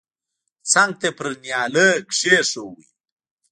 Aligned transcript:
څنگ 0.71 0.91
ته 0.99 1.07
يې 1.09 1.15
پر 1.17 1.25
نيالۍ 1.43 1.89
کښېښوه. 2.09 2.73